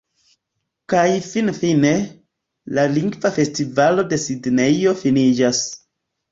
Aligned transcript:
Kaj 0.93 1.03
finfine, 1.25 1.91
la 2.79 2.87
Lingva 2.95 3.33
Festivalo 3.37 4.09
de 4.15 4.23
Sidnejo 4.27 4.99
finiĝas. 5.07 5.65